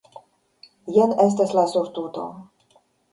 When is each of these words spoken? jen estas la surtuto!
jen 0.95 1.13
estas 1.25 1.53
la 1.57 1.65
surtuto! 1.73 2.25